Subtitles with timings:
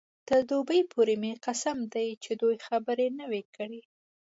[0.27, 3.81] تر دوبۍ پورې مې قسم دی چې دوې خبرې نه وې کړې.